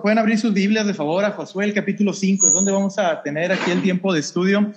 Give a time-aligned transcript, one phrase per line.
[0.00, 3.22] pueden abrir sus Biblias de favor a Josué, el capítulo 5, es donde vamos a
[3.22, 4.72] tener aquí el tiempo de estudio.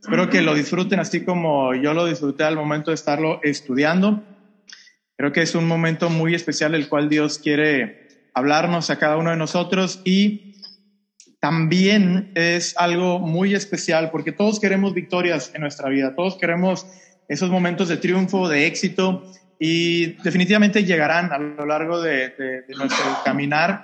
[0.00, 4.22] Espero que lo disfruten así como yo lo disfruté al momento de estarlo estudiando.
[5.16, 9.30] Creo que es un momento muy especial el cual Dios quiere hablarnos a cada uno
[9.30, 10.54] de nosotros y
[11.40, 16.86] también es algo muy especial porque todos queremos victorias en nuestra vida, todos queremos
[17.28, 19.24] esos momentos de triunfo, de éxito
[19.58, 23.82] y definitivamente llegarán a lo largo de, nuestro caminar.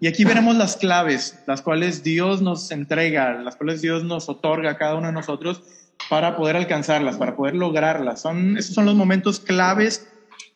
[0.00, 4.72] Y aquí veremos las claves, las cuales Dios nos entrega, las cuales Dios nos otorga
[4.72, 5.62] a cada uno de nosotros
[6.10, 8.20] para poder alcanzarlas, para poder lograrlas.
[8.20, 10.06] Son, esos son los momentos claves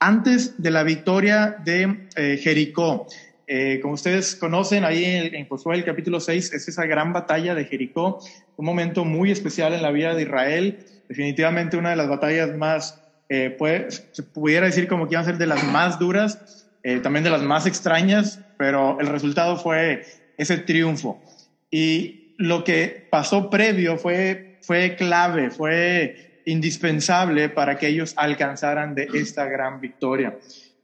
[0.00, 3.06] antes de la victoria de eh, Jericó.
[3.50, 7.64] Eh, como ustedes conocen, ahí en, Josué el capítulo 6 es esa gran batalla de
[7.64, 8.20] Jericó,
[8.56, 13.02] un momento muy especial en la vida de Israel, definitivamente una de las batallas más
[13.30, 17.00] eh, puede, se pudiera decir como que iban a ser de las más duras, eh,
[17.00, 20.04] también de las más extrañas, pero el resultado fue
[20.36, 21.22] ese triunfo.
[21.70, 29.08] Y lo que pasó previo fue, fue clave, fue indispensable para que ellos alcanzaran de
[29.14, 30.36] esta gran victoria.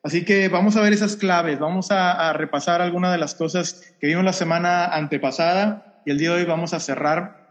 [0.03, 4.07] Así que vamos a ver esas claves, vamos a, repasar algunas de las cosas que
[4.07, 7.45] vimos la semana antepasada y el día de hoy vamos a cerrar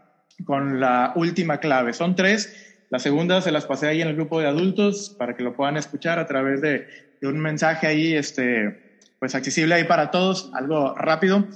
[0.44, 1.92] con la última clave.
[1.92, 5.42] Son tres la segunda se las pasé ahí en el grupo de adultos para que
[5.42, 6.86] lo puedan escuchar a través de,
[7.22, 8.83] un mensaje ahí, este,
[9.24, 11.48] pues accesible ahí para todos, algo rápido.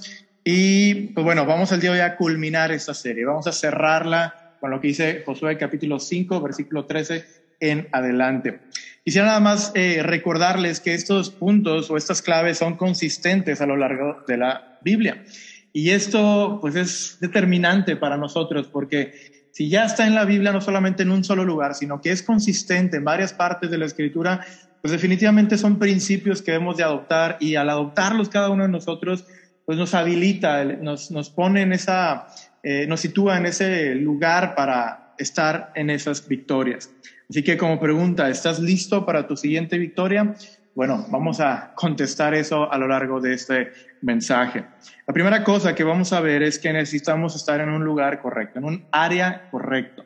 [0.43, 3.25] Y pues bueno, vamos el día de hoy a culminar esta serie.
[3.25, 7.23] Vamos a cerrarla con lo que dice Josué capítulo 5, versículo 13
[7.59, 8.61] en adelante.
[9.05, 13.77] Quisiera nada más eh, recordarles que estos puntos o estas claves son consistentes a lo
[13.77, 15.23] largo de la Biblia.
[15.71, 20.61] Y esto pues es determinante para nosotros porque si ya está en la Biblia, no
[20.61, 24.45] solamente en un solo lugar, sino que es consistente en varias partes de la escritura,
[24.81, 29.25] pues definitivamente son principios que debemos de adoptar y al adoptarlos cada uno de nosotros,
[29.65, 32.27] pues nos habilita, nos, nos pone en esa,
[32.63, 36.89] eh, nos sitúa en ese lugar para estar en esas victorias.
[37.29, 40.33] Así que como pregunta, ¿estás listo para tu siguiente victoria?
[40.79, 44.63] Bueno, vamos a contestar eso a lo largo de este mensaje.
[45.05, 48.59] La primera cosa que vamos a ver es que necesitamos estar en un lugar correcto,
[48.59, 50.05] en un área correcto.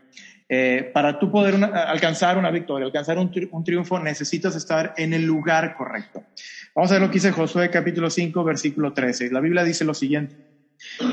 [0.49, 5.23] Eh, para tú poder alcanzar una victoria, alcanzar un, un, triunfo, necesitas estar en el
[5.23, 6.23] lugar correcto.
[6.73, 9.29] Vamos a ver lo que dice Josué capítulo 5, versículo 13.
[9.29, 10.35] La Biblia dice lo siguiente.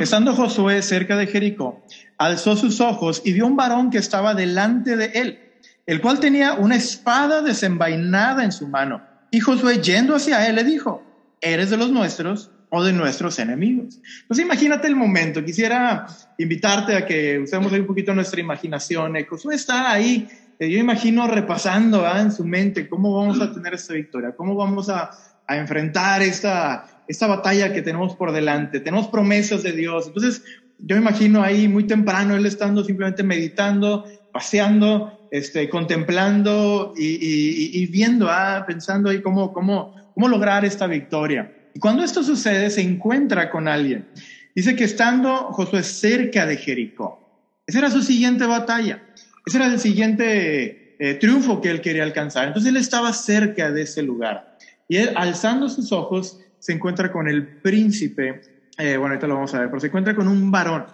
[0.01, 1.85] Estando Josué cerca de Jericó,
[2.17, 5.39] alzó sus ojos y vio un varón que estaba delante de él,
[5.85, 9.10] el cual tenía una espada desenvainada en su mano.
[9.31, 11.03] Y Josué, yendo hacia él, le dijo,
[11.41, 14.01] ¿eres de los nuestros o de nuestros enemigos?
[14.23, 15.45] Entonces imagínate el momento.
[15.45, 16.07] Quisiera
[16.39, 19.17] invitarte a que usemos ahí un poquito nuestra imaginación.
[19.17, 23.75] Eh, Josué está ahí, eh, yo imagino repasando en su mente cómo vamos a tener
[23.75, 25.11] esta victoria, cómo vamos a,
[25.47, 28.81] a enfrentar esta, esta batalla que tenemos por delante.
[28.81, 30.07] Tenemos promesas de Dios.
[30.09, 30.43] Entonces
[30.79, 38.65] yo imagino ahí muy temprano él estando simplemente meditando, paseando, este, contemplando y, viendo, ah,
[38.67, 41.53] pensando ahí cómo, cómo, cómo lograr esta victoria.
[41.75, 44.09] Y cuando esto sucede, se encuentra con alguien.
[44.55, 47.19] Dice que estando Josué cerca de Jericó,
[47.67, 49.03] esa era su siguiente batalla,
[49.47, 52.49] ese era el siguiente eh, triunfo que él quería alcanzar.
[52.49, 54.59] Entonces él estaba cerca de ese lugar.
[54.89, 58.41] Y él, alzando sus ojos, se encuentra con el príncipe,
[58.77, 60.87] eh, bueno, ahorita lo vamos a ver, pero se encuentra con un varón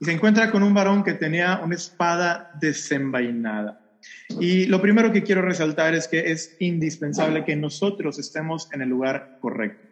[0.00, 3.77] y se encuentra con un varón que tenía una espada desenvainada.
[4.40, 8.88] Y lo primero que quiero resaltar es que es indispensable que nosotros estemos en el
[8.88, 9.86] lugar correcto,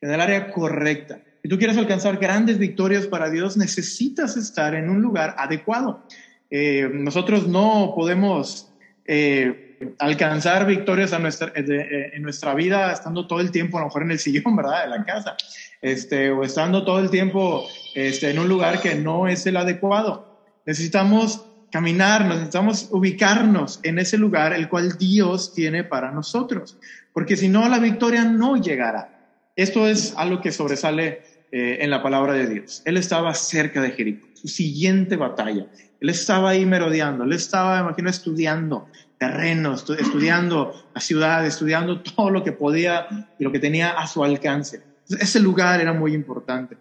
[0.00, 1.20] en el área correcta.
[1.42, 6.06] Si tú quieres alcanzar grandes victorias para Dios, necesitas estar en un lugar adecuado.
[6.50, 8.72] Eh, nosotros no podemos
[9.04, 13.86] eh, alcanzar victorias a nuestra, eh, en nuestra vida estando todo el tiempo a lo
[13.88, 14.84] mejor en el sillón, ¿verdad?
[14.84, 15.36] De la casa
[15.82, 20.40] este, o estando todo el tiempo este, en un lugar que no es el adecuado.
[20.64, 26.78] Necesitamos caminar, necesitamos ubicarnos en ese lugar el cual Dios tiene para nosotros,
[27.12, 29.32] porque si no, la victoria no llegará.
[29.56, 32.80] Esto es algo que sobresale eh, en la palabra de Dios.
[32.84, 35.66] Él estaba cerca de Jericó, su siguiente batalla.
[36.00, 38.86] Él estaba ahí merodeando, él estaba, imagino, estudiando
[39.18, 44.22] terrenos, estudiando la ciudad, estudiando todo lo que podía y lo que tenía a su
[44.22, 44.80] alcance.
[45.08, 46.76] Ese lugar era muy importante.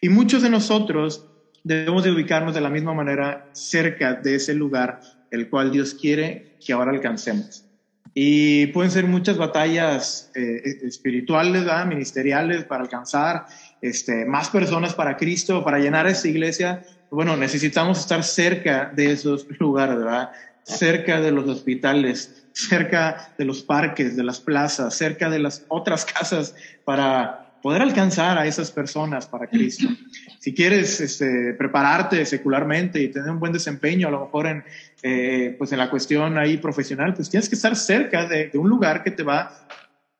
[0.00, 1.26] Y muchos de nosotros
[1.64, 6.56] debemos de ubicarnos de la misma manera cerca de ese lugar el cual Dios quiere
[6.64, 7.64] que ahora alcancemos.
[8.12, 13.46] Y pueden ser muchas batallas eh, espirituales, ministeriales para alcanzar
[13.80, 16.82] este, más personas para Cristo, para llenar esa iglesia.
[17.10, 20.30] Bueno, necesitamos estar cerca de esos lugares, ¿verdad?
[20.64, 26.04] Cerca de los hospitales, cerca de los parques, de las plazas, cerca de las otras
[26.12, 26.54] casas
[26.84, 29.88] para poder alcanzar a esas personas para Cristo.
[30.40, 34.64] Si quieres este, prepararte secularmente y tener un buen desempeño, a lo mejor en,
[35.02, 39.04] eh, pues en la cuestión ahí profesional, pues tienes que estar cerca de, un lugar
[39.04, 39.66] que te va a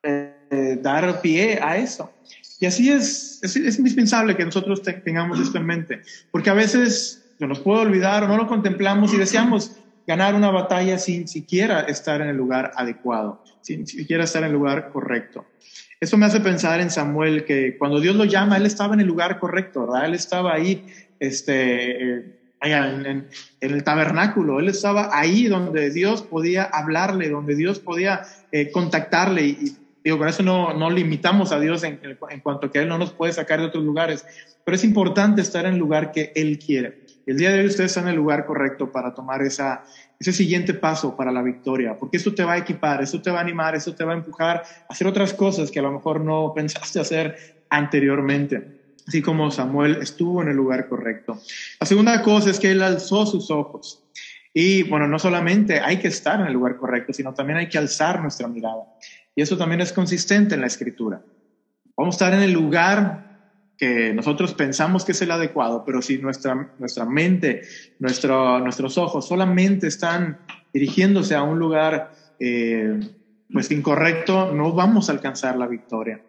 [0.03, 2.13] eh, dar pie a eso.
[2.59, 7.21] Y así es, es, es indispensable que nosotros tengamos esto en mente, porque a veces
[7.47, 9.71] nos puede olvidar o no lo contemplamos y deseamos
[10.07, 14.53] ganar una batalla sin siquiera estar en el lugar adecuado, sin siquiera estar en el
[14.53, 15.45] lugar correcto.
[15.99, 19.07] Eso me hace pensar en Samuel, que cuando Dios lo llama, él estaba en el
[19.07, 20.05] lugar correcto, ¿verdad?
[20.05, 20.85] Él estaba ahí,
[21.19, 22.25] este, eh,
[22.61, 23.27] en,
[23.59, 29.45] el tabernáculo, él estaba ahí donde Dios podía hablarle, donde Dios podía eh, contactarle.
[29.45, 32.87] Y, digo, con eso no, no limitamos a Dios en, en cuanto a que Él
[32.87, 34.25] no nos puede sacar de otros lugares,
[34.65, 37.01] pero es importante estar en el lugar que Él quiere.
[37.25, 41.15] El día de hoy ustedes están en el lugar correcto para tomar ese siguiente paso
[41.15, 43.93] para la victoria, porque eso te va a equipar, eso te va a animar, eso
[43.93, 47.63] te va a empujar a hacer otras cosas que a lo mejor no pensaste hacer
[47.69, 51.39] anteriormente, así como Samuel estuvo en el lugar correcto.
[51.79, 54.03] La segunda cosa es que él alzó sus ojos.
[54.53, 57.77] Y bueno, no solamente hay que estar en el lugar correcto, sino también hay que
[57.77, 58.83] alzar nuestra mirada.
[59.33, 61.21] Y eso también es consistente en la escritura.
[61.95, 63.30] Vamos a estar en el lugar
[63.81, 67.63] que nosotros pensamos que es el adecuado, pero si nuestra, nuestra mente,
[67.97, 70.37] nuestro, nuestros ojos solamente están
[70.71, 72.99] dirigiéndose a un lugar eh,
[73.51, 76.21] pues incorrecto, no vamos a alcanzar la victoria.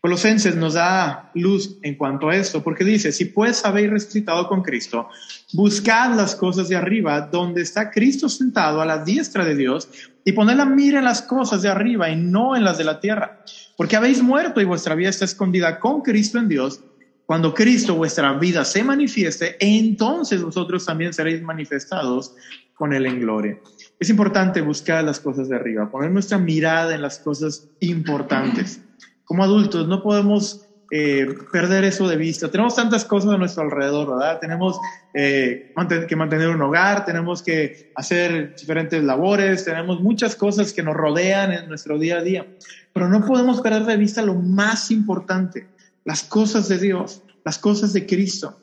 [0.00, 4.62] Colosenses nos da luz en cuanto a esto, porque dice, si pues habéis resucitado con
[4.62, 5.08] Cristo,
[5.54, 9.88] buscad las cosas de arriba, donde está Cristo sentado a la diestra de Dios,
[10.24, 13.00] y poned la mira en las cosas de arriba y no en las de la
[13.00, 13.42] tierra,
[13.76, 16.80] porque habéis muerto y vuestra vida está escondida con Cristo en Dios.
[17.26, 22.34] Cuando Cristo vuestra vida se manifieste, entonces vosotros también seréis manifestados
[22.74, 23.58] con Él en gloria.
[23.98, 28.80] Es importante buscar las cosas de arriba, poner nuestra mirada en las cosas importantes.
[29.24, 32.50] Como adultos no podemos eh, perder eso de vista.
[32.50, 34.38] Tenemos tantas cosas a nuestro alrededor, ¿verdad?
[34.40, 34.78] Tenemos
[35.14, 35.72] eh,
[36.06, 41.50] que mantener un hogar, tenemos que hacer diferentes labores, tenemos muchas cosas que nos rodean
[41.50, 42.46] en nuestro día a día,
[42.92, 45.66] pero no podemos perder de vista lo más importante,
[46.04, 48.58] las cosas de Dios, las cosas de Cristo.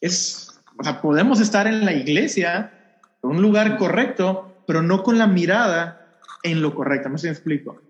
[0.00, 0.48] Es,
[0.78, 2.72] o sea, podemos estar en la iglesia,
[3.22, 6.00] en un lugar correcto, pero no con la mirada
[6.42, 7.08] en lo correcto.
[7.08, 7.80] No sé si me explico.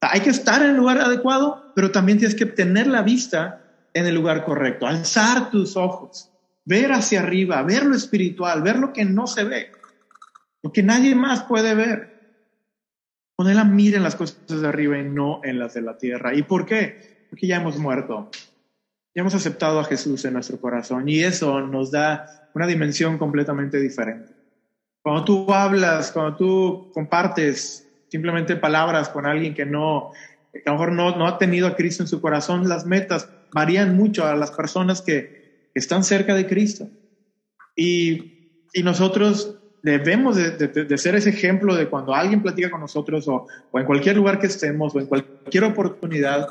[0.00, 3.64] hay que estar en el lugar adecuado, pero también tienes que tener la vista
[3.94, 6.30] en el lugar correcto, alzar tus ojos,
[6.64, 9.70] ver hacia arriba, ver lo espiritual, ver lo que no se ve,
[10.62, 12.16] lo que nadie más puede ver.
[13.34, 16.34] Poner la mira en las cosas de arriba y no en las de la tierra.
[16.34, 17.17] ¿Y por qué?
[17.28, 18.30] Porque ya hemos muerto.
[19.14, 23.80] Ya hemos aceptado a Jesús en nuestro corazón y eso nos da una dimensión completamente
[23.80, 24.32] diferente.
[25.02, 30.12] Cuando tú hablas, cuando tú compartes simplemente palabras con alguien que no,
[30.52, 33.28] que a lo mejor no, no ha tenido a Cristo en su corazón, las metas
[33.52, 35.38] varían mucho a las personas que,
[35.74, 36.88] están cerca de Cristo.
[37.76, 43.28] Y, y nosotros debemos de, de, ser ese ejemplo de cuando alguien platica con nosotros
[43.28, 46.48] o, o, en cualquier lugar que estemos o en cualquier oportunidad,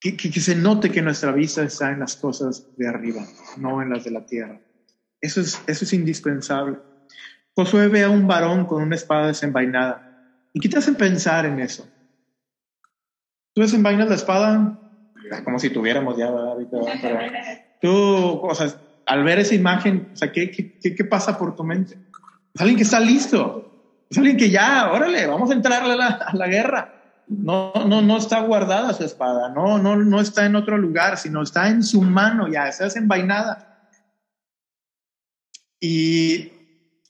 [0.00, 3.24] que, se note que nuestra vista está en las cosas de arriba,
[3.56, 4.60] no en las de la tierra.
[5.20, 6.78] Eso es, eso es indispensable.
[7.54, 10.48] Josué ve a un varón con una espada desenvainada.
[10.52, 11.88] ¿Y qué te hace pensar en eso?
[13.54, 14.78] Tú desenvainas la espada
[15.44, 16.30] como si tuviéramos ya,
[16.70, 16.86] Pero
[17.80, 18.68] tú, o sea,
[19.06, 21.98] al ver esa imagen, o sea, ¿qué, qué, qué pasa por tu mente?
[22.54, 24.04] Es alguien que está listo.
[24.08, 26.95] Es alguien que ya, órale, vamos a entrarle a la, a la guerra
[27.28, 31.42] no, no, no está guardada su espada, no, no, no está en otro lugar, sino
[31.42, 33.90] está en su mano, ya está desenvainada.
[35.80, 36.52] Y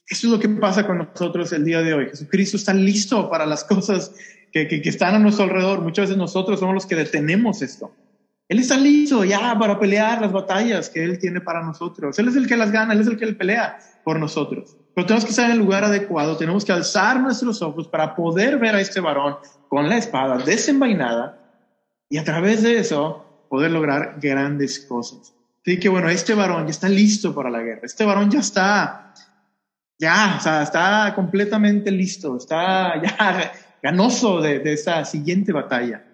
[0.09, 2.09] eso es lo que pasa con nosotros el día de hoy.
[2.09, 4.13] Jesucristo está listo para las cosas
[4.53, 5.83] que, que, que están a nuestro alrededor.
[5.83, 7.93] Muchas veces nosotros somos los que detenemos esto.
[8.49, 12.19] Él está listo ya para pelear las batallas que Él tiene para nosotros.
[12.19, 14.77] Él es el que las gana, Él es el que pelea por nosotros.
[14.97, 18.59] Pero tenemos que estar en el lugar adecuado, tenemos que alzar nuestros ojos para poder
[18.59, 19.37] ver a este varón
[19.69, 21.39] con la espada desenvainada
[22.09, 25.35] y a través de eso poder lograr grandes cosas.
[25.61, 29.13] Así que bueno, este varón ya está listo para la guerra, este varón ya está,
[29.99, 36.07] ya, o sea, está completamente listo, está ya ganoso de, de esa siguiente batalla.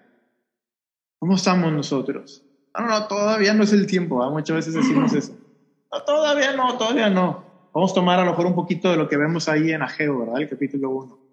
[1.19, 2.43] ¿Cómo estamos nosotros?
[2.77, 5.31] No, no, no, todavía no es el tiempo, muchas veces decimos eso.
[5.89, 7.42] No, todavía no, todavía no.
[7.73, 10.19] Vamos a tomar a lo mejor un poquito de lo que vemos ahí en Ageo,
[10.19, 10.41] ¿verdad?
[10.41, 11.23] El capítulo 1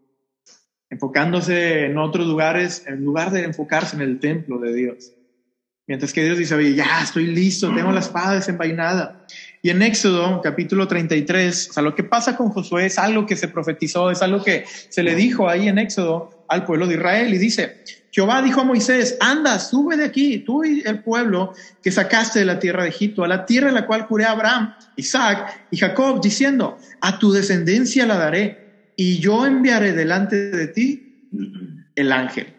[0.90, 5.12] enfocándose en otros lugares, en lugar de enfocarse en el templo de Dios.
[5.86, 9.24] Mientras que Dios dice, oye, ya estoy listo, tengo la espada desenvainada.
[9.62, 13.36] Y en Éxodo, capítulo 33, o sea, lo que pasa con Josué es algo que
[13.36, 17.32] se profetizó, es algo que se le dijo ahí en Éxodo al pueblo de Israel
[17.32, 21.92] y dice, Jehová dijo a Moisés, anda, sube de aquí, tú y el pueblo que
[21.92, 24.74] sacaste de la tierra de Egipto, a la tierra en la cual curé a Abraham,
[24.96, 31.28] Isaac y Jacob, diciendo, a tu descendencia la daré, y yo enviaré delante de ti
[31.94, 32.52] el ángel.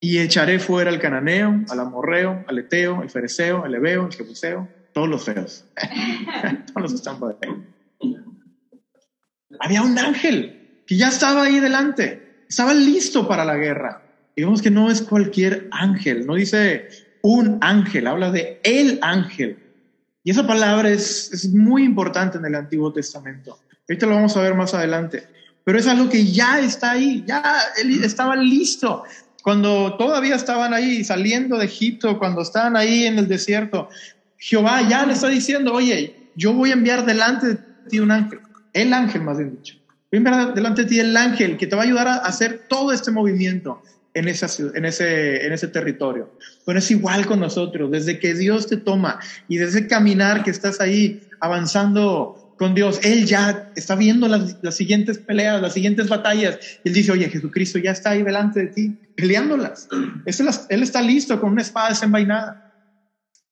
[0.00, 4.68] Y echaré fuera al cananeo, al amorreo, al eteo, al fereceo, al ebeo, al jebuseo,
[4.92, 5.64] todos los feos,
[6.72, 7.02] todos los.
[9.58, 14.02] Había un ángel que ya estaba ahí delante, estaba listo para la guerra.
[14.34, 16.88] Digamos que no es cualquier ángel, no dice
[17.22, 19.58] un ángel, habla de el ángel.
[20.22, 23.58] Y esa palabra es, es muy importante en el Antiguo Testamento.
[23.88, 25.26] Ahorita lo vamos a ver más adelante.
[25.64, 27.42] Pero es algo que ya está ahí, ya
[27.80, 29.02] él estaba listo.
[29.42, 33.88] Cuando todavía estaban ahí saliendo de Egipto, cuando estaban ahí en el desierto,
[34.38, 38.40] Jehová ya le está diciendo, oye, yo voy a enviar delante de ti un ángel,
[38.72, 39.76] el ángel más bien dicho.
[40.16, 43.10] Enviar delante de ti el ángel que te va a ayudar a hacer todo este
[43.10, 43.82] movimiento
[44.14, 46.30] en, esa, en, ese, en ese territorio.
[46.64, 50.80] Bueno, es igual con nosotros, desde que Dios te toma y desde caminar que estás
[50.80, 56.58] ahí avanzando con Dios, Él ya está viendo las, las, siguientes peleas, las siguientes batallas.
[56.84, 59.88] Él dice, oye, Jesucristo ya está ahí delante de ti, peleándolas.
[60.70, 62.72] Él está listo con una espada desenvainada.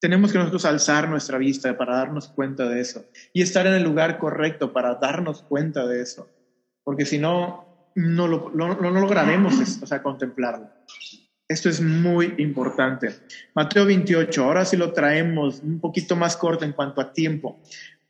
[0.00, 3.82] Tenemos que nosotros alzar nuestra vista para darnos cuenta de eso y estar en el
[3.82, 6.28] lugar correcto para darnos cuenta de eso.
[6.84, 10.68] Porque si no, no, lo, no, no lograremos o sea, contemplarlo.
[11.46, 13.14] Esto es muy importante.
[13.54, 17.60] Mateo 28, ahora sí lo traemos un poquito más corto en cuanto a tiempo.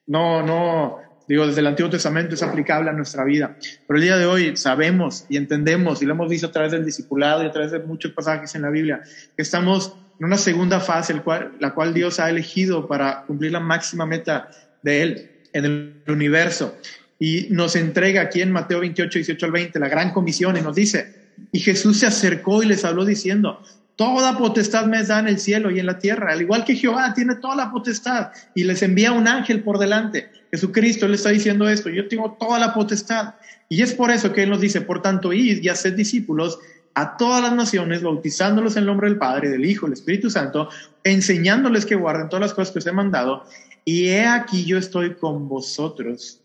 [0.07, 4.17] No, no, digo, desde el Antiguo Testamento es aplicable a nuestra vida, pero el día
[4.19, 7.51] de hoy sabemos y entendemos y lo hemos visto a través del discipulado y a
[7.51, 9.03] través de muchos pasajes en la Biblia,
[9.37, 13.51] que estamos en una segunda fase, el cual, la cual Dios ha elegido para cumplir
[13.51, 14.49] la máxima meta
[14.83, 16.77] de Él en el universo
[17.19, 20.75] y nos entrega aquí en Mateo 28, 18 al 20 la gran comisión y nos
[20.75, 23.61] dice, y Jesús se acercó y les habló diciendo,
[23.97, 27.15] toda potestad me da en el cielo y en la tierra, al igual que Jehová
[27.15, 30.31] tiene toda la potestad y les envía un ángel por delante.
[30.51, 33.35] Jesucristo le está diciendo esto, yo tengo toda la potestad.
[33.69, 36.59] Y es por eso que Él nos dice, por tanto, id y haced discípulos
[36.95, 40.69] a todas las naciones, bautizándolos en el nombre del Padre, del Hijo, del Espíritu Santo,
[41.03, 43.45] enseñándoles que guarden todas las cosas que os he mandado.
[43.85, 46.44] Y he aquí yo estoy con vosotros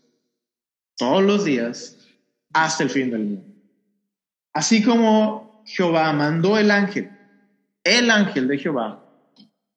[1.00, 1.96] todos los días
[2.52, 3.44] hasta el fin del mundo.
[4.52, 7.10] Así como Jehová mandó el ángel,
[7.82, 9.02] el ángel de Jehová,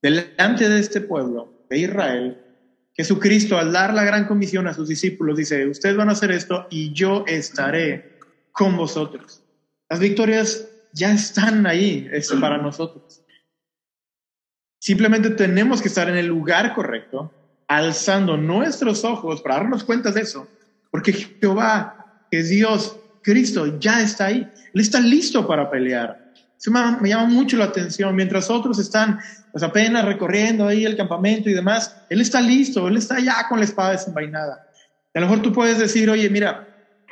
[0.01, 2.43] delante de este pueblo de Israel,
[2.93, 6.67] Jesucristo al dar la gran comisión a sus discípulos dice, ustedes van a hacer esto
[6.69, 8.19] y yo estaré
[8.51, 9.41] con vosotros.
[9.89, 12.09] Las victorias ya están ahí
[12.41, 13.23] para nosotros.
[14.77, 17.31] Simplemente tenemos que estar en el lugar correcto,
[17.69, 20.49] alzando nuestros ojos para darnos cuenta de eso
[20.93, 24.47] porque Jehová, que es Dios, Cristo, ya está ahí.
[24.75, 26.31] Él está listo para pelear.
[26.55, 28.15] Eso me, llama mucho la atención.
[28.15, 29.19] Mientras otros están
[29.51, 33.57] pues, apenas recorriendo ahí el campamento y demás, Él está listo, Él está ya con
[33.57, 34.67] la espada desenvainada.
[35.15, 36.67] A lo mejor tú puedes decir, oye, mira,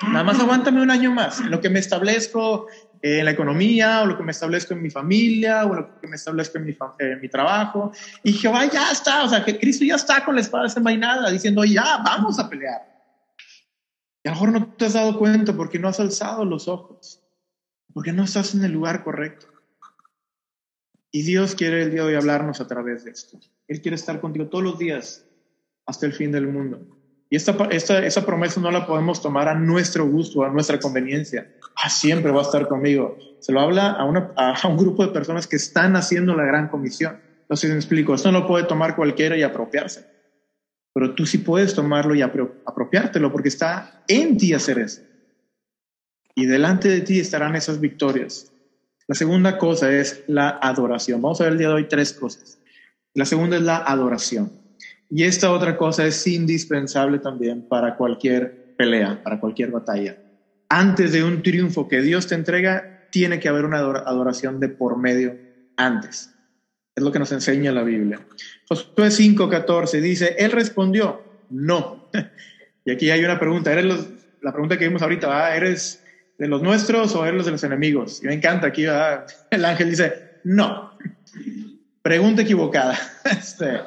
[0.09, 2.67] nada más aguántame un año más en lo que me establezco
[3.01, 6.17] en la economía, o lo que me establezco en mi familia, o lo que me
[6.17, 7.91] establezco en mi, en mi trabajo.
[8.21, 11.65] Y Jehová ya está, o sea, que Cristo ya está con la espada desenvainada, diciendo,
[11.65, 12.90] ya, vamos a pelear.
[14.23, 17.23] Y a lo mejor no te has dado cuenta porque no has alzado los ojos,
[17.93, 19.47] porque no estás en el lugar correcto.
[21.11, 23.39] Y Dios quiere el día de hoy hablarnos a través de esto.
[23.67, 25.25] Él quiere estar contigo todos los días
[25.85, 26.79] hasta el fin del mundo.
[27.29, 31.51] Y esta, esta, esa promesa no la podemos tomar a nuestro gusto, a nuestra conveniencia.
[31.75, 33.17] Ah, siempre va a estar conmigo.
[33.39, 36.67] Se lo habla a, una, a un grupo de personas que están haciendo la gran
[36.67, 37.19] comisión.
[37.41, 40.20] Entonces me explico, esto no lo puede tomar cualquiera y apropiarse
[40.93, 45.01] pero tú sí puedes tomarlo y apropiártelo porque está en ti hacer eso.
[46.35, 48.51] Y delante de ti estarán esas victorias.
[49.07, 51.21] La segunda cosa es la adoración.
[51.21, 52.59] Vamos a ver el día de hoy tres cosas.
[53.13, 54.51] La segunda es la adoración.
[55.09, 60.17] Y esta otra cosa es indispensable también para cualquier pelea, para cualquier batalla.
[60.69, 64.97] Antes de un triunfo que Dios te entrega, tiene que haber una adoración de por
[64.97, 65.37] medio
[65.75, 66.33] antes.
[66.95, 68.19] Es lo que nos enseña la Biblia.
[68.67, 72.09] Josué 5:14 dice, él respondió, no.
[72.85, 74.07] y aquí hay una pregunta, ¿eres
[74.41, 76.03] la pregunta que vimos ahorita, ¿eres
[76.37, 78.21] de los nuestros o eres de los enemigos?
[78.23, 78.85] Y me encanta aquí,
[79.51, 80.91] el ángel dice, no.
[82.01, 82.99] Pregunta equivocada.
[83.25, 83.81] Este,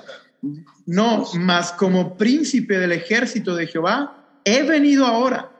[0.86, 5.50] no, mas como príncipe del ejército de Jehová, he venido ahora.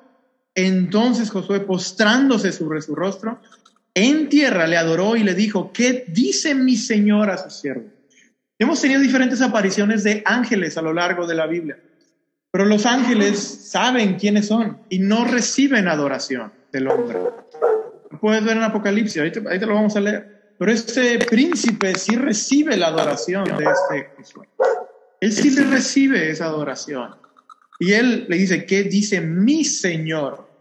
[0.54, 3.40] Entonces Josué, postrándose sobre su rostro,
[3.94, 7.84] en tierra le adoró y le dijo, ¿qué dice mi Señor a su siervo?
[8.58, 11.78] Hemos tenido diferentes apariciones de ángeles a lo largo de la Biblia,
[12.50, 17.18] pero los ángeles saben quiénes son y no reciben adoración del hombre.
[18.10, 20.54] Lo puedes ver en Apocalipsis, ahí te, lo vamos a leer.
[20.56, 24.48] Pero este príncipe sí recibe la adoración de este Josué.
[25.20, 27.16] Él sí le recibe esa adoración.
[27.80, 30.53] Y él le dice, ¿qué dice mi Señor?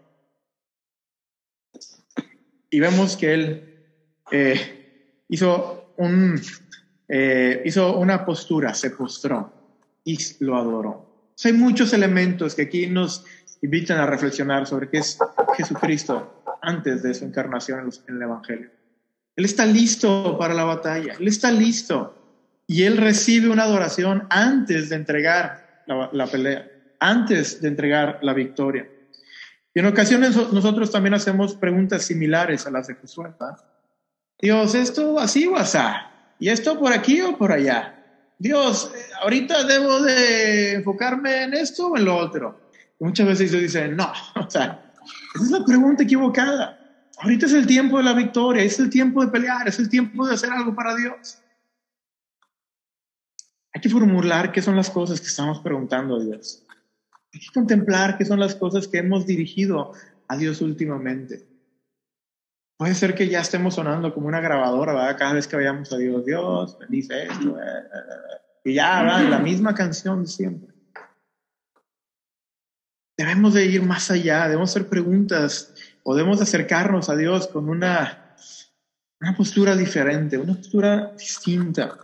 [2.74, 3.62] Y vemos que él
[4.32, 6.40] eh, hizo, un,
[7.06, 9.52] eh, hizo una postura, se postró
[10.02, 11.30] y lo adoró.
[11.44, 13.24] hay muchos elementos que aquí nos
[13.62, 15.16] invitan a reflexionar sobre qué es
[15.56, 18.70] Jesucristo antes de su encarnación en el Evangelio.
[19.36, 22.18] Él está listo para la batalla, Él está listo
[22.66, 28.34] y Él recibe una adoración antes de entregar la, la pelea, antes de entregar la
[28.34, 28.88] victoria.
[29.74, 33.26] Y en ocasiones nosotros también hacemos preguntas similares a las de Jesús.
[34.40, 35.78] Dios, ¿esto así o así?
[36.38, 38.00] ¿Y esto por aquí o por allá?
[38.38, 42.60] Dios, ahorita debo de enfocarme en esto o en lo otro.
[43.00, 44.92] Muchas veces Dios dice, no, o sea,
[45.34, 46.80] esa es la pregunta equivocada.
[47.18, 50.26] Ahorita es el tiempo de la victoria, es el tiempo de pelear, es el tiempo
[50.26, 51.38] de hacer algo para Dios.
[53.72, 56.63] Hay que formular qué son las cosas que estamos preguntando a Dios.
[57.34, 59.92] Hay que contemplar qué son las cosas que hemos dirigido
[60.28, 61.44] a Dios últimamente.
[62.78, 65.18] Puede ser que ya estemos sonando como una grabadora, ¿verdad?
[65.18, 67.98] Cada vez que vayamos a Dios, Dios, bendice esto, eh, eh,
[68.64, 69.28] eh, y ya, ¿verdad?
[69.28, 70.72] La misma canción de siempre.
[73.16, 75.74] Debemos de ir más allá, debemos hacer preguntas,
[76.04, 78.36] podemos acercarnos a Dios con una,
[79.20, 81.98] una postura diferente, una postura distinta.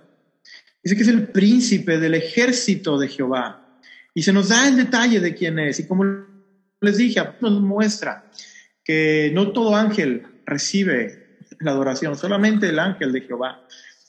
[0.83, 3.70] Dice que es el príncipe del ejército de Jehová.
[4.15, 5.81] Y se nos da el detalle de quién es.
[5.81, 6.05] Y como
[6.81, 8.31] les dije, nos muestra
[8.85, 13.67] que no todo ángel recibe la adoración, solamente el ángel de Jehová.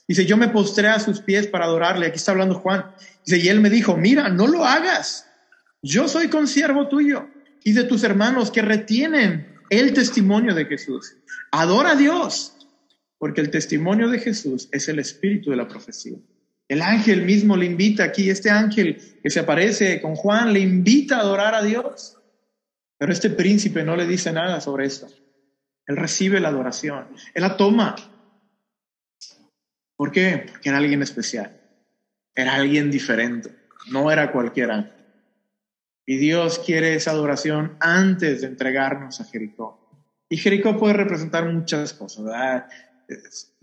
[0.08, 2.06] Dice, yo me postré a sus pies para adorarle.
[2.06, 2.86] Aquí está hablando Juan.
[3.24, 5.26] Dice, y él me dijo, mira, no lo hagas.
[5.82, 7.28] Yo soy consiervo tuyo
[7.64, 11.14] y de tus hermanos que retienen el testimonio de Jesús.
[11.50, 12.54] Adora a Dios,
[13.18, 16.18] porque el testimonio de Jesús es el espíritu de la profecía.
[16.72, 21.18] El ángel mismo le invita aquí, este ángel que se aparece con Juan le invita
[21.18, 22.16] a adorar a Dios.
[22.96, 25.06] Pero este príncipe no le dice nada sobre esto.
[25.86, 27.94] Él recibe la adoración, él la toma.
[29.98, 30.46] ¿Por qué?
[30.50, 31.60] Porque era alguien especial,
[32.34, 33.54] era alguien diferente,
[33.90, 35.04] no era cualquier ángel.
[36.06, 40.08] Y Dios quiere esa adoración antes de entregarnos a Jericó.
[40.30, 42.66] Y Jericó puede representar muchas cosas, ¿verdad?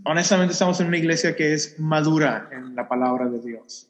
[0.04, 3.88] Honestamente estamos en una iglesia que es madura en la palabra de Dios.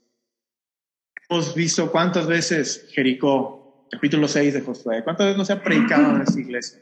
[1.30, 6.16] Hemos visto cuántas veces Jericó, capítulo 6 de Josué, cuántas veces no se ha predicado
[6.16, 6.80] en esta iglesia.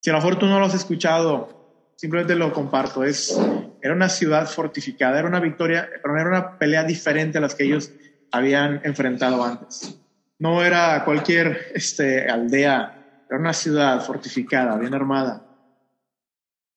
[0.00, 3.04] Si a lo mejor tú no lo has escuchado, simplemente lo comparto.
[3.04, 3.38] Es,
[3.82, 7.64] era una ciudad fortificada, era una victoria, pero era una pelea diferente a las que
[7.64, 7.92] ellos
[8.32, 9.98] habían enfrentado antes.
[10.38, 15.49] No era cualquier este, aldea, era una ciudad fortificada, bien armada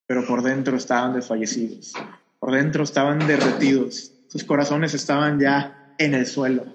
[0.06, 1.94] pero por dentro estaban desfallecidos,
[2.40, 6.66] por dentro estaban derretidos, sus corazones estaban ya en el suelo.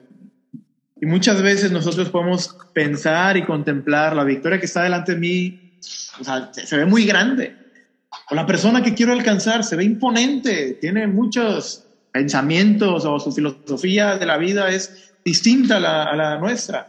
[1.01, 5.79] Y muchas veces nosotros podemos pensar y contemplar la victoria que está delante de mí,
[6.21, 7.55] o sea, se ve muy grande.
[8.31, 14.17] O la persona que quiero alcanzar se ve imponente, tiene muchos pensamientos o su filosofía
[14.17, 16.88] de la vida es distinta a la, a la nuestra.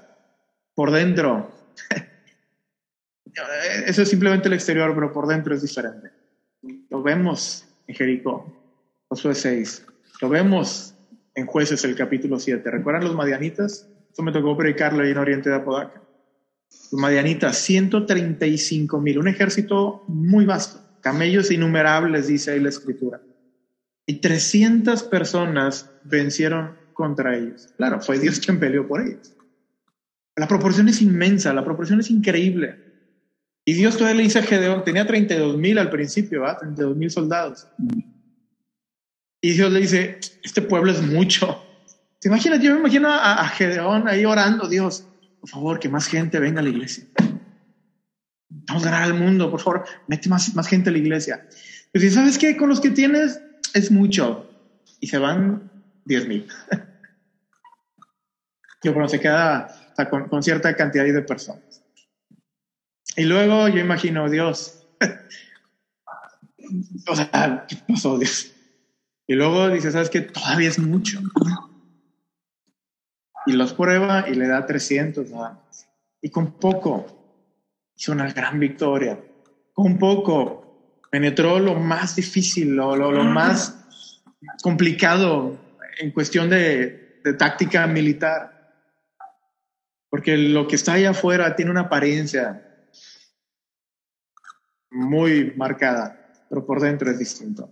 [0.74, 1.52] Por dentro,
[3.86, 6.19] eso es simplemente el exterior, pero por dentro es diferente.
[6.90, 8.52] Lo vemos en Jericó,
[9.08, 9.86] Josué 6.
[10.22, 10.96] Lo vemos
[11.36, 12.70] en Jueces, el capítulo 7.
[12.70, 13.88] ¿Recuerdan los madianitas?
[14.10, 16.02] Esto me tocó predicarlo ahí en Oriente de Apodaca.
[16.92, 23.22] Los madianitas, 135 mil, un ejército muy vasto, camellos innumerables, dice ahí la escritura.
[24.06, 27.70] Y 300 personas vencieron contra ellos.
[27.78, 29.36] Claro, fue Dios quien peleó por ellos.
[30.36, 32.89] La proporción es inmensa, la proporción es increíble.
[33.70, 36.58] Y Dios todavía le dice a Gedeón, tenía 32 mil al principio, ¿va?
[36.58, 37.68] 32 mil soldados.
[39.42, 41.64] Y Dios le dice, este pueblo es mucho.
[42.20, 42.64] ¿Te imaginas?
[42.64, 45.06] Yo me imagino a, Gedeón ahí orando, Dios,
[45.40, 47.04] por favor, que más gente venga a la iglesia.
[48.50, 51.48] Vamos a ganar al mundo, por favor, mete más, más gente a la iglesia.
[51.92, 53.40] Pero si sabes qué, con los que tienes
[53.76, 54.50] es mucho.
[55.00, 55.70] Y se van
[56.06, 56.48] 10 mil.
[58.84, 59.68] Yo, bueno, se queda
[60.10, 61.79] con, con cierta cantidad de personas.
[63.20, 64.88] Y luego yo imagino, Dios,
[67.08, 68.54] o sea, ¿qué pasó, Dios?
[69.28, 70.22] Y luego dice, ¿sabes qué?
[70.22, 71.20] Todavía es mucho.
[73.46, 75.90] Y los prueba y le da 300 nada más.
[76.22, 77.08] Y con poco
[77.94, 79.20] hizo una gran victoria.
[79.74, 84.22] Con poco penetró lo más difícil, lo, lo, más
[84.64, 85.60] complicado
[86.00, 88.78] en cuestión de, de táctica militar.
[90.10, 92.66] Porque lo que está allá afuera tiene una apariencia
[94.92, 97.70] muy marcada, pero por dentro es distinto.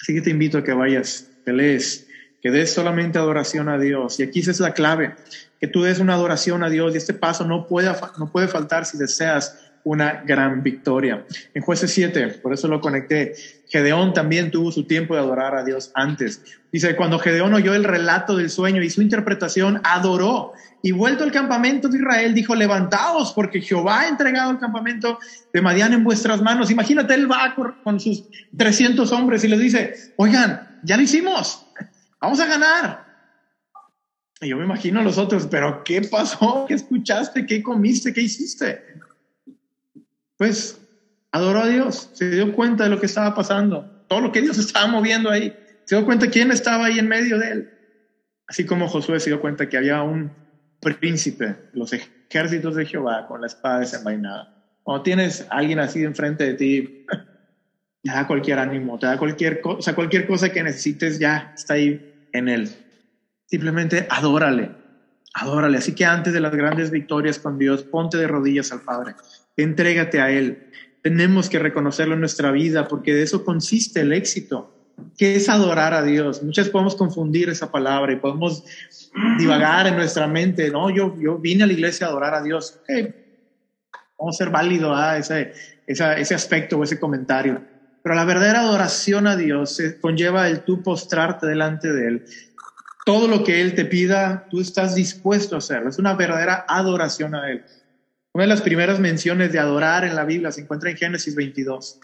[0.00, 2.06] Así que te invito a que vayas, que lees,
[2.42, 4.20] que des solamente adoración a Dios.
[4.20, 5.14] Y aquí es la clave,
[5.58, 8.86] que tú des una adoración a Dios y este paso no puede, no puede faltar
[8.86, 11.24] si deseas una gran victoria.
[11.54, 13.34] En jueces 7, por eso lo conecté,
[13.68, 16.42] Gedeón también tuvo su tiempo de adorar a Dios antes.
[16.72, 20.54] Dice, cuando Gedeón oyó el relato del sueño y su interpretación, adoró.
[20.82, 25.20] Y vuelto al campamento de Israel, dijo, levantaos, porque Jehová ha entregado el campamento
[25.52, 26.72] de Madián en vuestras manos.
[26.72, 28.24] Imagínate, él va con sus
[28.56, 31.64] 300 hombres y les dice, oigan, ya lo hicimos,
[32.20, 33.06] vamos a ganar.
[34.40, 36.64] Y yo me imagino a los otros, pero ¿qué pasó?
[36.66, 37.46] ¿Qué escuchaste?
[37.46, 38.12] ¿Qué comiste?
[38.12, 38.96] ¿Qué hiciste?
[40.36, 40.80] Pues
[41.32, 44.58] adoró a Dios, se dio cuenta de lo que estaba pasando, todo lo que Dios
[44.58, 47.70] estaba moviendo ahí, se dio cuenta quién estaba ahí en medio de él.
[48.48, 50.30] Así como Josué se dio cuenta que había un
[50.80, 54.52] príncipe, los ejércitos de Jehová con la espada desenvainada.
[54.82, 57.06] Cuando tienes a alguien así enfrente de ti,
[58.02, 62.28] te da cualquier ánimo, te da cualquier cosa, cualquier cosa que necesites ya está ahí
[62.32, 62.70] en él.
[63.46, 64.70] Simplemente adórale,
[65.34, 65.78] adórale.
[65.78, 69.14] Así que antes de las grandes victorias con Dios, ponte de rodillas al Padre
[69.62, 70.70] entrégate a Él.
[71.02, 74.74] Tenemos que reconocerlo en nuestra vida porque de eso consiste el éxito,
[75.16, 76.42] que es adorar a Dios.
[76.42, 78.64] Muchas podemos confundir esa palabra y podemos
[79.38, 82.80] divagar en nuestra mente, no, yo, yo vine a la iglesia a adorar a Dios.
[84.18, 85.52] vamos a ser válido a ese,
[85.86, 87.62] ese aspecto o ese comentario.
[88.02, 92.24] Pero la verdadera adoración a Dios conlleva el tú postrarte delante de Él.
[93.04, 95.90] Todo lo que Él te pida, tú estás dispuesto a hacerlo.
[95.90, 97.64] Es una verdadera adoración a Él.
[98.36, 102.00] Una de las primeras menciones de adorar en la Biblia se encuentra en Génesis 22.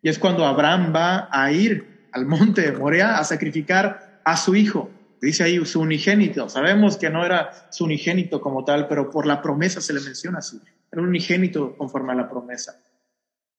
[0.00, 4.54] Y es cuando Abraham va a ir al monte de Morea a sacrificar a su
[4.54, 4.92] hijo.
[5.20, 6.48] Dice ahí su unigénito.
[6.48, 10.38] Sabemos que no era su unigénito como tal, pero por la promesa se le menciona
[10.38, 10.60] así.
[10.92, 12.80] Era un unigénito conforme a la promesa.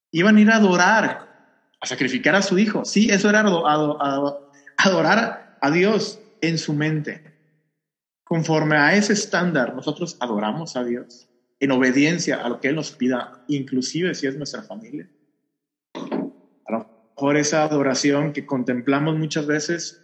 [0.09, 1.27] Iban a ir a adorar,
[1.81, 2.85] a sacrificar a su hijo.
[2.85, 3.41] Sí, eso era
[4.77, 7.21] adorar a Dios en su mente.
[8.23, 11.27] Conforme a ese estándar, nosotros adoramos a Dios
[11.63, 15.09] en obediencia a lo que Él nos pida, inclusive si es nuestra familia.
[15.93, 20.03] A lo mejor esa adoración que contemplamos muchas veces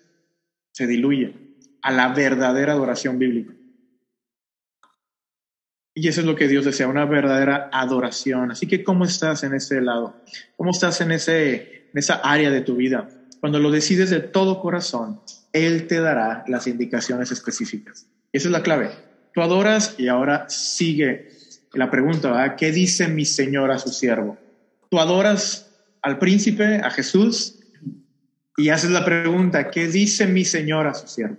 [0.72, 1.36] se diluye
[1.82, 3.54] a la verdadera adoración bíblica.
[5.94, 8.52] Y eso es lo que Dios desea, una verdadera adoración.
[8.52, 10.16] Así que, ¿cómo estás en ese lado?
[10.56, 13.10] ¿Cómo estás en, ese, en esa área de tu vida?
[13.42, 15.20] Cuando lo decides de todo corazón,
[15.52, 18.08] Él te dará las indicaciones específicas.
[18.32, 18.92] Esa es la clave.
[19.34, 21.38] Tú adoras y ahora sigue
[21.74, 24.38] la pregunta, ¿qué dice mi Señor a su siervo?
[24.90, 25.70] Tú adoras
[26.02, 27.60] al príncipe, a Jesús,
[28.58, 31.38] y haces la pregunta, ¿qué dice mi Señor a su siervo?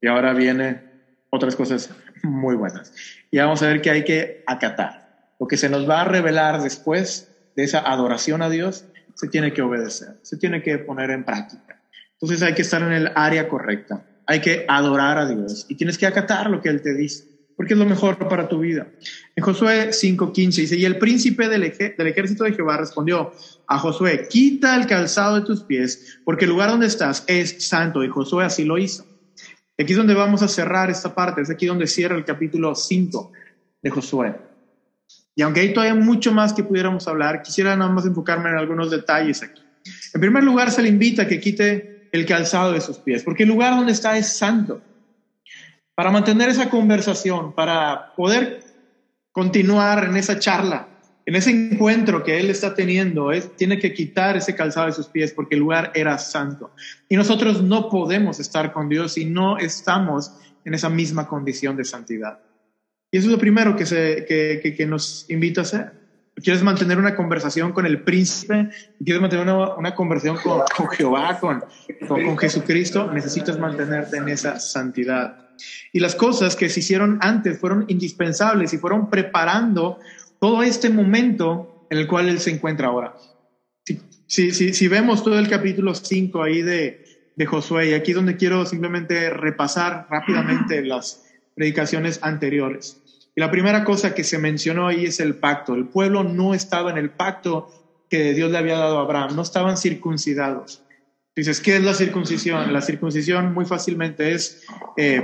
[0.00, 0.82] Y ahora vienen
[1.30, 1.90] otras cosas
[2.22, 2.92] muy buenas.
[3.30, 5.34] Y vamos a ver que hay que acatar.
[5.38, 9.52] Lo que se nos va a revelar después de esa adoración a Dios, se tiene
[9.52, 11.80] que obedecer, se tiene que poner en práctica.
[12.14, 15.98] Entonces hay que estar en el área correcta, hay que adorar a Dios y tienes
[15.98, 17.29] que acatar lo que Él te dice
[17.60, 18.86] porque es lo mejor para tu vida.
[19.36, 23.32] En Josué 5:15 dice, y el príncipe del, ejército de Jehová respondió
[23.66, 28.02] a Josué, quita el calzado de tus pies, porque el lugar donde estás es santo.
[28.02, 29.04] Y Josué así lo hizo.
[29.78, 33.30] Aquí es donde vamos a cerrar esta parte, es aquí donde cierra el capítulo 5
[33.82, 34.36] de Josué.
[35.34, 38.90] Y aunque hay todavía mucho más que pudiéramos hablar, quisiera nada más enfocarme en algunos
[38.90, 39.60] detalles aquí.
[40.14, 43.42] En primer lugar, se le invita a que quite el calzado de sus pies, porque
[43.42, 44.80] el lugar donde está es santo
[46.00, 48.64] para mantener esa conversación, para poder
[49.32, 50.88] continuar en esa charla,
[51.26, 55.08] en ese encuentro que él está teniendo, es, tiene que quitar ese calzado de sus
[55.08, 56.70] pies porque el lugar era santo.
[57.06, 60.32] Y nosotros no podemos estar con Dios si no estamos
[60.64, 62.38] en esa misma condición de santidad.
[63.10, 65.92] Y eso es lo primero que, se, que, que, nos invita a hacer.
[66.36, 68.70] ¿Quieres mantener una conversación con el príncipe?
[69.04, 71.62] ¿Quieres mantener una, una conversación con, con Jehová, con,
[72.08, 73.12] con, con Jesucristo?
[73.12, 75.49] Necesitas mantenerte en esa santidad.
[75.92, 79.98] Y las cosas que se hicieron antes fueron indispensables y fueron preparando
[80.40, 83.14] todo este momento en el cual él se encuentra ahora.
[84.26, 88.36] Si, si, si, vemos todo el capítulo 5 ahí de, de Josué, y aquí donde
[88.36, 91.24] quiero simplemente repasar rápidamente las
[91.56, 93.00] predicaciones anteriores.
[93.34, 95.74] Y la primera cosa que se mencionó ahí es el pacto.
[95.74, 97.70] El pueblo no estaba en el pacto
[98.08, 100.82] que Dios le había dado a Abraham, no estaban circuncidados.
[101.34, 102.72] Dices, ¿qué es la circuncisión?
[102.72, 104.64] La circuncisión muy fácilmente es
[104.96, 105.22] eh,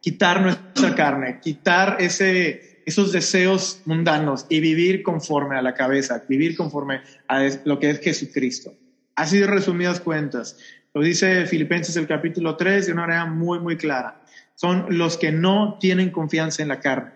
[0.00, 6.56] quitar nuestra carne, quitar ese, esos deseos mundanos y vivir conforme a la cabeza, vivir
[6.56, 8.74] conforme a lo que es Jesucristo.
[9.14, 10.56] Así de resumidas cuentas.
[10.94, 14.22] Lo dice Filipenses el capítulo 3 de una manera muy, muy clara.
[14.54, 17.12] Son los que no tienen confianza en la carne.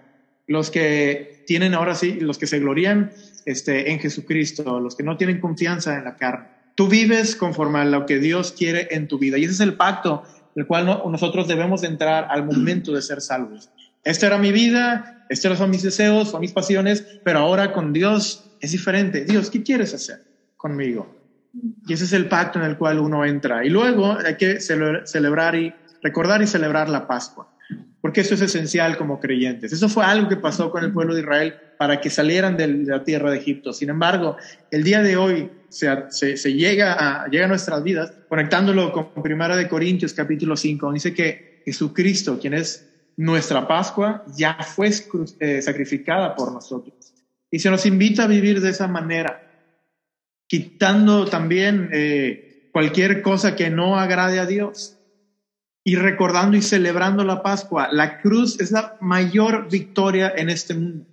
[0.46, 3.12] Los que tienen ahora sí, los que se glorían
[3.46, 6.48] este, en Jesucristo, los que no tienen confianza en la carne.
[6.74, 9.38] Tú vives conforme a lo que Dios quiere en tu vida.
[9.38, 10.22] Y ese es el pacto
[10.54, 13.70] el cual nosotros debemos entrar al momento de ser salvos.
[14.04, 18.50] Esta era mi vida, estos son mis deseos, son mis pasiones, pero ahora con Dios
[18.60, 19.24] es diferente.
[19.24, 20.22] Dios, ¿qué quieres hacer
[20.56, 21.14] conmigo?
[21.86, 23.64] Y ese es el pacto en el cual uno entra.
[23.64, 27.51] Y luego hay que celebrar y recordar y celebrar la Pascua,
[28.02, 29.72] porque eso es esencial como creyentes.
[29.72, 33.04] Eso fue algo que pasó con el pueblo de Israel para que salieran de la
[33.04, 33.72] tierra de Egipto.
[33.72, 34.36] Sin embargo,
[34.72, 39.56] el día de hoy se, se, llega, a, llega a nuestras vidas conectándolo con Primera
[39.56, 44.90] de Corintios capítulo 5, dice que Jesucristo, quien es nuestra Pascua, ya fue
[45.38, 47.14] eh, sacrificada por nosotros.
[47.52, 49.48] Y se nos invita a vivir de esa manera,
[50.48, 54.98] quitando también eh, cualquier cosa que no agrade a Dios
[55.84, 57.88] y recordando y celebrando la Pascua.
[57.90, 61.06] La cruz es la mayor victoria en este mundo.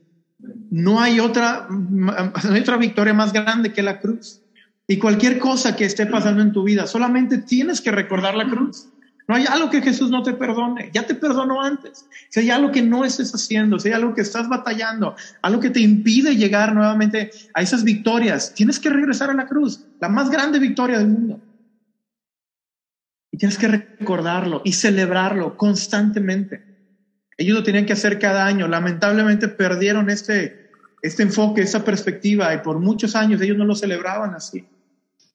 [0.70, 4.42] No hay otra, no hay otra victoria más grande que la cruz.
[4.88, 8.88] Y cualquier cosa que esté pasando en tu vida, solamente tienes que recordar la cruz.
[9.28, 10.90] No hay algo que Jesús no te perdone.
[10.92, 12.08] Ya te perdonó antes.
[12.30, 15.70] Si hay algo que no estés haciendo, si hay algo que estás batallando, algo que
[15.70, 20.32] te impide llegar nuevamente a esas victorias, tienes que regresar a la cruz, la más
[20.32, 21.40] grande victoria del mundo.
[23.40, 26.62] Tienes que recordarlo y celebrarlo constantemente.
[27.38, 28.68] Ellos lo tenían que hacer cada año.
[28.68, 30.72] Lamentablemente perdieron este,
[31.02, 34.66] este enfoque, esa perspectiva, y por muchos años ellos no lo celebraban así.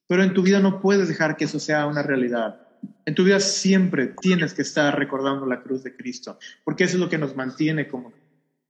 [0.07, 2.61] Pero en tu vida no puedes dejar que eso sea una realidad.
[3.07, 7.01] En tu vida siempre tienes que estar recordando la cruz de Cristo, porque eso es
[7.01, 8.12] lo que nos mantiene como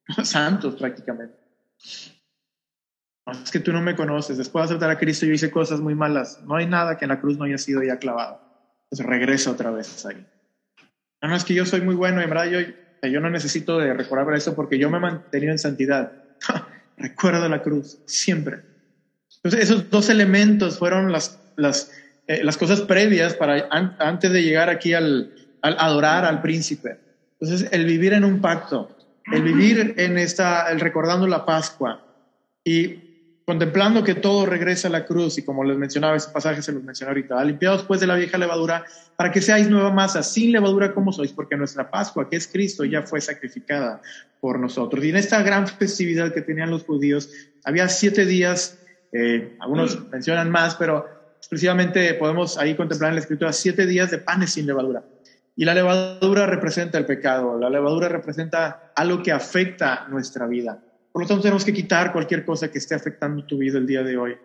[0.22, 1.34] santos prácticamente.
[3.42, 5.96] es que tú no me conoces, después de aceptar a Cristo yo hice cosas muy
[5.96, 6.40] malas.
[6.44, 8.53] No hay nada que en la cruz no haya sido ya clavado.
[8.90, 10.26] Entonces regresa otra vez ahí.
[11.22, 12.58] No, no, es que yo soy muy bueno en verdad yo,
[13.02, 16.12] yo no necesito de recordar eso porque yo me he mantenido en santidad.
[16.96, 18.62] Recuerdo la cruz, siempre.
[19.36, 21.90] Entonces esos dos elementos fueron las, las
[22.26, 26.96] eh, las cosas previas para antes de llegar aquí al, adorar al príncipe.
[27.38, 28.96] Entonces, el vivir en un pacto,
[29.30, 32.02] el vivir en esta, el recordando la Pascua
[32.64, 33.03] y
[33.44, 36.82] contemplando que todo regresa a la cruz, y como les mencionaba, ese pasaje se los
[36.82, 38.84] mencioné ahorita, limpiados pues de la vieja levadura,
[39.16, 42.84] para que seáis nueva masa, sin levadura como sois, porque nuestra Pascua, que es Cristo,
[42.84, 44.00] ya fue sacrificada
[44.40, 45.04] por nosotros.
[45.04, 47.28] Y en esta gran festividad que tenían los judíos,
[47.64, 48.78] había siete días,
[49.12, 54.18] eh, algunos mencionan más, pero exclusivamente podemos ahí contemplar en la escritura siete días de
[54.18, 55.04] panes sin levadura.
[55.56, 60.82] Y la levadura representa el pecado, la levadura representa algo que afecta nuestra vida.
[61.14, 64.02] Por lo tanto, tenemos que quitar cualquier cosa que esté afectando tu vida el día
[64.02, 64.36] de hoy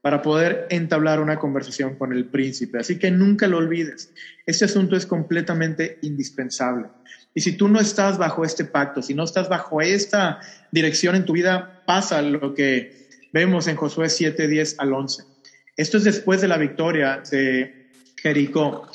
[0.00, 2.80] para poder entablar una conversación con el príncipe.
[2.80, 4.12] Así que nunca lo olvides.
[4.44, 6.88] Este asunto es completamente indispensable.
[7.32, 10.40] Y si tú no estás bajo este pacto, si no estás bajo esta
[10.72, 15.22] dirección en tu vida, pasa lo que vemos en Josué 7, 10 al 11.
[15.76, 18.90] Esto es después de la victoria de Jericó.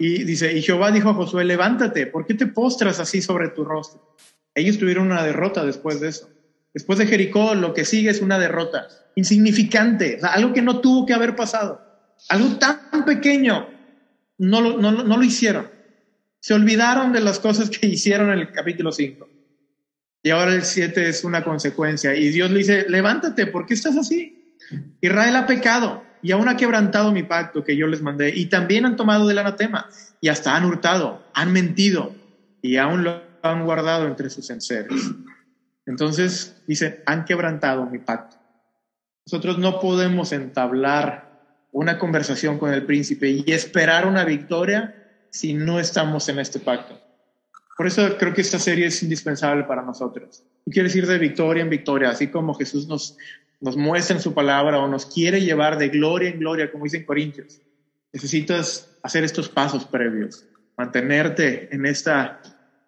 [0.00, 3.64] Y dice, y Jehová dijo a Josué, levántate, ¿por qué te postras así sobre tu
[3.64, 4.16] rostro?
[4.52, 6.31] Ellos tuvieron una derrota después de eso.
[6.74, 11.14] Después de Jericó, lo que sigue es una derrota insignificante, algo que no tuvo que
[11.14, 11.80] haber pasado.
[12.28, 13.68] Algo tan pequeño,
[14.38, 15.68] no lo, no, no lo hicieron.
[16.40, 19.28] Se olvidaron de las cosas que hicieron en el capítulo 5.
[20.22, 22.14] Y ahora el 7 es una consecuencia.
[22.14, 24.56] Y Dios le dice, levántate, ¿por qué estás así?
[25.00, 28.86] Israel ha pecado y aún ha quebrantado mi pacto que yo les mandé, y también
[28.86, 29.88] han tomado del anatema,
[30.20, 32.14] y hasta han hurtado, han mentido,
[32.62, 35.10] y aún lo han guardado entre sus enseres.
[35.86, 38.36] Entonces, dice, han quebrantado mi pacto.
[39.26, 41.32] Nosotros no podemos entablar
[41.72, 44.94] una conversación con el príncipe y esperar una victoria
[45.30, 47.00] si no estamos en este pacto.
[47.76, 50.44] Por eso creo que esta serie es indispensable para nosotros.
[50.64, 53.16] Tú quieres ir de victoria en victoria, así como Jesús nos,
[53.60, 57.04] nos muestra en su palabra o nos quiere llevar de gloria en gloria, como dicen
[57.04, 57.60] Corintios,
[58.12, 60.44] necesitas hacer estos pasos previos,
[60.76, 62.42] mantenerte en, esta,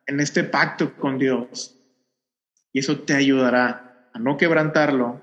[0.07, 1.75] en este pacto con Dios.
[2.75, 5.21] Y eso te ayudará a no quebrantarlo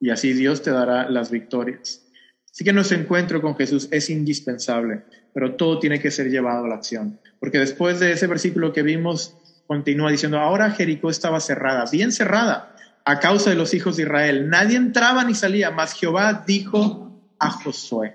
[0.00, 2.06] y así Dios te dará las victorias.
[2.50, 5.02] Así que nuestro encuentro con Jesús es indispensable,
[5.34, 7.18] pero todo tiene que ser llevado a la acción.
[7.40, 12.76] Porque después de ese versículo que vimos, continúa diciendo, ahora Jericó estaba cerrada, bien cerrada,
[13.04, 14.48] a causa de los hijos de Israel.
[14.48, 18.14] Nadie entraba ni salía, mas Jehová dijo a Josué.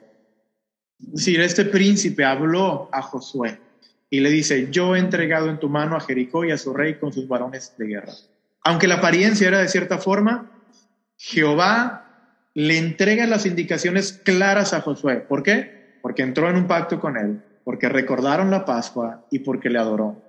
[1.02, 3.60] Es decir, este príncipe habló a Josué
[4.10, 6.96] y le dice, yo he entregado en tu mano a Jericó y a su rey
[6.96, 8.14] con sus varones de guerra.
[8.70, 10.48] Aunque la apariencia era de cierta forma,
[11.18, 15.26] Jehová le entrega las indicaciones claras a Josué.
[15.28, 15.98] ¿Por qué?
[16.04, 20.22] Porque entró en un pacto con él, porque recordaron la Pascua y porque le adoró.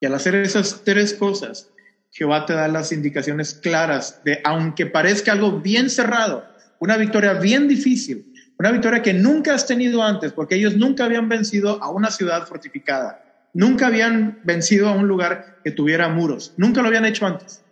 [0.00, 1.70] Y al hacer esas tres cosas,
[2.10, 6.44] Jehová te da las indicaciones claras de, aunque parezca algo bien cerrado,
[6.78, 11.30] una victoria bien difícil, una victoria que nunca has tenido antes, porque ellos nunca habían
[11.30, 16.82] vencido a una ciudad fortificada, nunca habían vencido a un lugar que tuviera muros, nunca
[16.82, 17.62] lo habían hecho antes.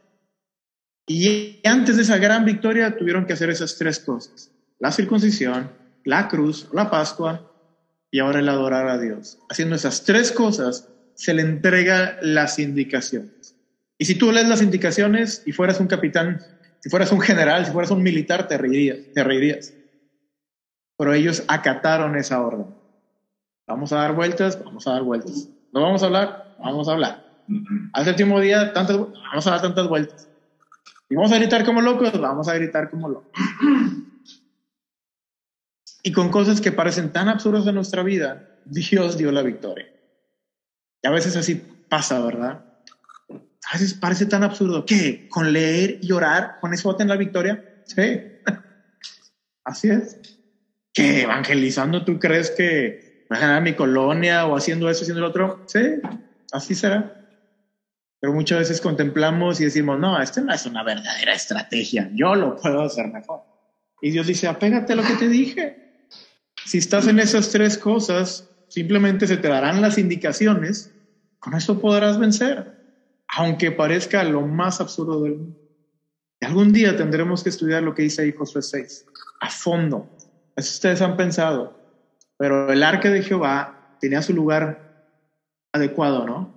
[1.06, 5.70] Y antes de esa gran victoria tuvieron que hacer esas tres cosas, la circuncisión,
[6.04, 7.50] la cruz, la Pascua
[8.10, 9.38] y ahora el adorar a Dios.
[9.48, 13.56] Haciendo esas tres cosas se le entrega las indicaciones.
[13.98, 16.40] Y si tú lees las indicaciones y fueras un capitán,
[16.80, 19.74] si fueras un general, si fueras un militar, te reirías, te reirías.
[20.96, 22.66] Pero ellos acataron esa orden.
[23.66, 25.48] Vamos a dar vueltas, vamos a dar vueltas.
[25.72, 26.54] ¿No vamos a hablar?
[26.58, 27.24] Vamos a hablar.
[27.92, 30.28] Al séptimo día, tantas, vamos a dar tantas vueltas.
[31.08, 33.30] Y vamos a gritar como locos, vamos a gritar como locos.
[36.02, 39.86] Y con cosas que parecen tan absurdas en nuestra vida, Dios dio la victoria.
[41.02, 41.54] Y a veces así
[41.88, 42.64] pasa, ¿verdad?
[43.30, 44.84] A veces parece tan absurdo.
[44.84, 47.62] que ¿Con leer y orar, con eso va a tener la victoria?
[47.84, 48.22] Sí.
[49.64, 50.18] Así es.
[50.94, 55.62] ¿Que evangelizando tú crees que a mi colonia o haciendo eso, haciendo lo otro?
[55.66, 55.80] Sí,
[56.52, 57.14] así será.
[58.20, 62.56] Pero muchas veces contemplamos y decimos, no, esto no es una verdadera estrategia, yo lo
[62.56, 63.42] puedo hacer mejor.
[64.00, 65.76] Y Dios dice, apégate a lo que te dije.
[66.64, 70.90] Si estás en esas tres cosas, simplemente se te darán las indicaciones,
[71.38, 72.72] con eso podrás vencer,
[73.28, 75.58] aunque parezca lo más absurdo del mundo.
[76.40, 79.04] Y algún día tendremos que estudiar lo que dice ahí Josué 6,
[79.40, 80.08] a fondo.
[80.56, 81.77] Eso ustedes han pensado.
[82.38, 85.06] Pero el arca de Jehová tenía su lugar
[85.72, 86.54] adecuado, ¿no?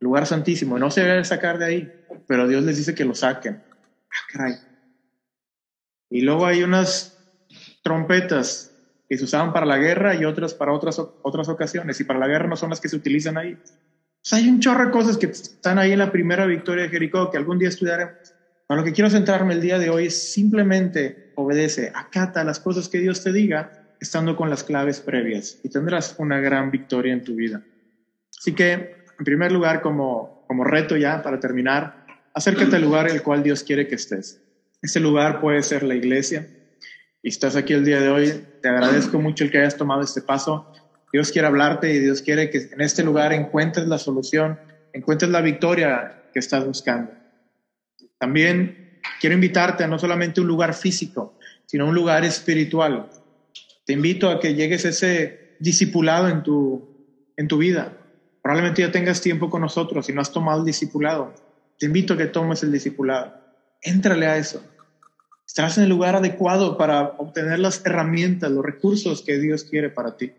[0.00, 0.78] Lugar santísimo.
[0.78, 1.92] No se debe sacar de ahí,
[2.26, 3.62] pero Dios les dice que lo saquen.
[4.38, 4.58] Ah.
[6.10, 7.16] Y luego hay unas
[7.82, 8.72] trompetas
[9.08, 12.00] que se usaban para la guerra y otras para otras, otras ocasiones.
[12.00, 13.56] Y para la guerra no son las que se utilizan ahí.
[14.32, 17.36] hay un chorro de cosas que están ahí en la primera victoria de Jericó que
[17.36, 18.34] algún día estudiaremos.
[18.66, 22.88] Para lo que quiero centrarme el día de hoy es simplemente obedece, acata las cosas
[22.88, 27.22] que Dios te diga, estando con las claves previas y tendrás una gran victoria en
[27.22, 27.62] tu vida.
[28.38, 33.16] Así que, en primer lugar, como, como reto ya para terminar, acércate al lugar en
[33.16, 34.40] el cual Dios quiere que estés.
[34.82, 36.46] Ese lugar puede ser la iglesia,
[37.22, 40.22] y estás aquí el día de hoy, te agradezco mucho el que hayas tomado este
[40.22, 40.72] paso.
[41.12, 44.58] Dios quiere hablarte y Dios quiere que en este lugar encuentres la solución,
[44.94, 47.12] encuentres la victoria que estás buscando.
[48.18, 51.36] También quiero invitarte a no solamente un lugar físico,
[51.66, 53.10] sino un lugar espiritual.
[53.90, 56.80] Te invito a que llegues ese discipulado en tu,
[57.36, 57.92] en tu vida.
[58.40, 61.34] Probablemente ya tengas tiempo con nosotros y no has tomado el discipulado.
[61.76, 63.34] Te invito a que tomes el discipulado.
[63.82, 64.62] Éntrale a eso.
[65.44, 70.16] Estás en el lugar adecuado para obtener las herramientas, los recursos que Dios quiere para
[70.16, 70.34] ti.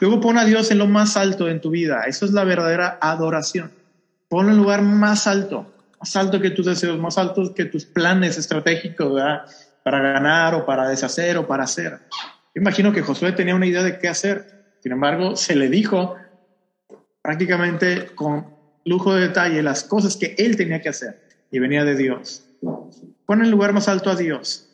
[0.00, 2.04] Luego pon a Dios en lo más alto en tu vida.
[2.06, 3.70] Eso es la verdadera adoración.
[4.30, 7.84] Ponlo en el lugar más alto, más alto que tus deseos, más alto que tus
[7.84, 9.20] planes estratégicos
[9.82, 12.00] para ganar o para deshacer o para hacer.
[12.54, 14.76] Imagino que Josué tenía una idea de qué hacer.
[14.80, 16.16] Sin embargo, se le dijo
[17.22, 18.46] prácticamente con
[18.84, 22.44] lujo de detalle las cosas que él tenía que hacer y venía de Dios.
[23.26, 24.68] Pon el lugar más alto a Dios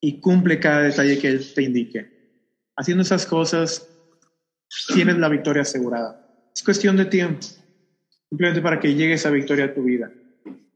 [0.00, 2.10] y cumple cada detalle que Él te indique.
[2.76, 3.88] Haciendo esas cosas,
[4.92, 6.20] tienes la victoria asegurada.
[6.54, 7.46] Es cuestión de tiempo,
[8.28, 10.10] simplemente para que llegue esa victoria a tu vida.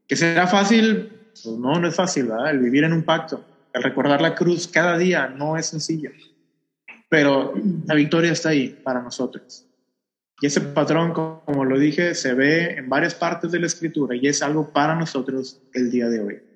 [0.07, 1.11] ¿Que será fácil?
[1.43, 2.51] Pues no, no es fácil, ¿verdad?
[2.51, 6.11] El vivir en un pacto, el recordar la cruz cada día no es sencillo.
[7.09, 7.53] Pero
[7.85, 9.65] la victoria está ahí para nosotros.
[10.41, 14.27] Y ese patrón, como lo dije, se ve en varias partes de la escritura y
[14.27, 16.48] es algo para nosotros el día de hoy.